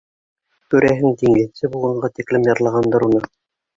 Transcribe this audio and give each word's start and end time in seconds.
Күрәһең, 0.73 1.13
диңгеҙсе 1.23 1.71
булғанға 1.75 2.11
тиклем 2.19 2.49
йырлағандыр 2.51 3.07
уны. 3.11 3.23